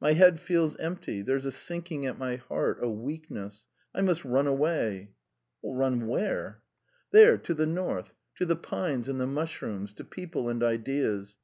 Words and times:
My 0.00 0.14
head 0.14 0.40
feels 0.40 0.78
empty; 0.78 1.20
there's 1.20 1.44
a 1.44 1.52
sinking 1.52 2.06
at 2.06 2.16
my 2.16 2.36
heart, 2.36 2.78
a 2.82 2.88
weakness.... 2.88 3.66
I 3.94 4.00
must 4.00 4.24
run 4.24 4.46
away." 4.46 5.10
"Run 5.62 6.06
where?" 6.06 6.62
"There, 7.10 7.36
to 7.36 7.52
the 7.52 7.66
North. 7.66 8.14
To 8.36 8.46
the 8.46 8.56
pines 8.56 9.10
and 9.10 9.20
the 9.20 9.26
mushrooms, 9.26 9.92
to 9.96 10.04
people 10.04 10.48
and 10.48 10.62
ideas. 10.62 11.36